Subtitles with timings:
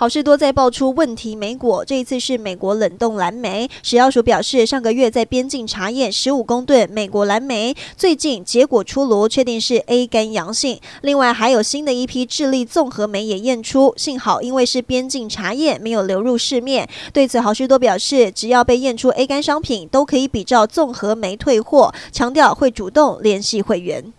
[0.00, 3.68] 好市多再爆出问题莓果，这一次是美国冷冻蓝莓。
[3.82, 10.78] 食药署表示，上个月在边境查验十五公吨美国蓝莓，最近结果出炉，确定是 A 肝阳性。
[11.00, 16.88] 另外还有新的一批智利综合莓也验出，幸好因为是边境查验，没有流入市面。
[17.12, 24.12] 对此，好市多表示，只要被验出 A 肝商品，都可以比照综合莓退货，强调会主动联系会员。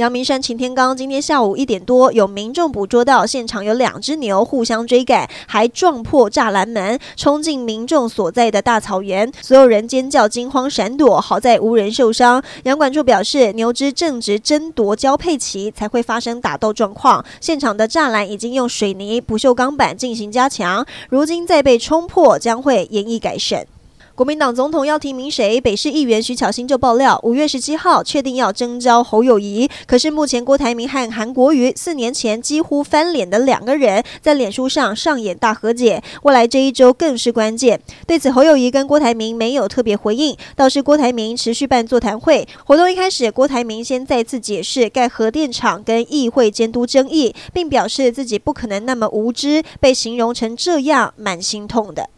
[0.00, 12.42] 阳明山擎天岗今天下午一点多，有民众捕捉到现场有两只牛互相追赶，还撞破栅栏门，冲进民众所在的大草原，所有人尖叫惊慌闪躲，好在无人受伤。
[12.62, 17.22] 杨管处表示，牛只正值争夺交配期，才会发生打斗状况。
[17.38, 23.66] 现场的栅栏已经用水泥、不锈钢板进行加强，如今再被冲破，将会严议改善。
[24.14, 25.58] 国民党总统要提名谁？
[25.60, 29.70] 北市议员徐巧芯就爆料，五月十七号确定要征召侯友谊。
[29.86, 37.80] 可是目前郭台铭和韩国瑜四年前几乎翻脸的两个人，在脸书上上演大和解，未来这一周更是关键。
[38.06, 42.46] 对此，侯友谊跟郭台铭没有特别回应，倒是郭台铭持续办座谈会。
[42.66, 52.10] 活动一开始，郭台铭先再次解释盖核电厂跟议会监督争议，并表示自己不可能那么无知，被形容成这样，蛮心痛的。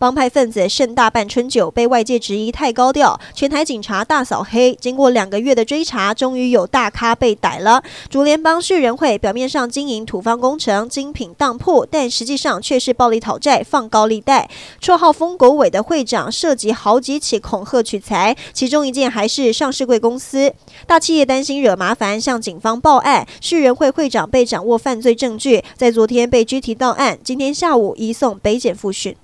[0.00, 4.74] 帮派分子盛大办春酒，被外界质疑太高调，全台警察大扫黑。
[4.80, 7.82] 经过两个月的追查，终于有大咖被逮了。
[8.08, 14.48] 竹联帮旭仁会表面上经营土方工程、精品当铺，但实际上却是暴力讨债、放高利贷。
[14.80, 20.54] 绰号“疯狗尾”的会长涉及好几起恐吓取财，其中一件还是上市贵公司。
[20.86, 23.28] 大企业担心惹麻烦，向警方报案。
[23.42, 29.14] 旭仁会会长被掌握犯罪证据，在昨天被拘提到案，今天下午移送北检复讯。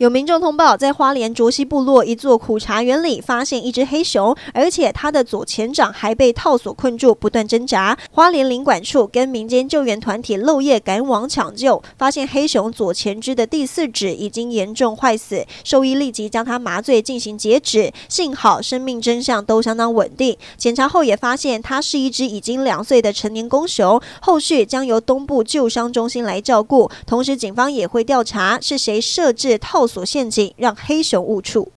[0.00, 7.98] 有民众通报，在花莲卓西部落一座苦茶园里发现一只黑熊，而且它的左前掌还被套索困住，不断挣扎。
[8.10, 17.92] 花莲林管处跟民间救援团体漏夜赶往抢救，发现黑熊左前肢的第四指已经严重坏死，兽医立即将它麻醉进行截止。
[18.08, 20.34] 幸好生命征象都相当稳定。
[20.56, 26.90] 检查后也发现它是一只已经两岁的成年公熊，后续将由东部救伤中心来照顾。
[27.06, 29.89] 同时，警方也会调查是谁设置套。
[29.90, 31.72] 锁陷阱让黑熊误触。